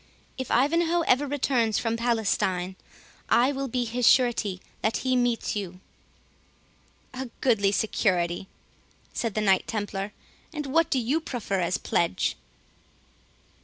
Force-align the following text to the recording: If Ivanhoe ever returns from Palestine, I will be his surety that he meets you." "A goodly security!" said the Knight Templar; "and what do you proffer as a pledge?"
If 0.35 0.49
Ivanhoe 0.49 1.03
ever 1.03 1.27
returns 1.27 1.77
from 1.77 1.95
Palestine, 1.95 2.75
I 3.29 3.51
will 3.51 3.67
be 3.67 3.85
his 3.85 4.07
surety 4.07 4.59
that 4.81 4.97
he 5.05 5.15
meets 5.15 5.55
you." 5.55 5.79
"A 7.13 7.29
goodly 7.39 7.71
security!" 7.71 8.47
said 9.13 9.35
the 9.35 9.41
Knight 9.41 9.67
Templar; 9.67 10.11
"and 10.51 10.65
what 10.65 10.89
do 10.89 10.97
you 10.97 11.21
proffer 11.21 11.59
as 11.59 11.75
a 11.77 11.81
pledge?" 11.81 12.35